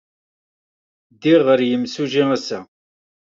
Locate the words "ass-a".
2.35-2.59